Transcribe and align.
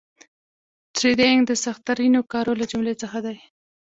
ټریډینګ 0.95 1.39
د 1.47 1.51
سخترینو 1.65 2.19
کارو 2.31 2.53
له 2.59 2.65
جملې 2.71 2.95
څخه 3.01 3.19
دي 3.25 3.37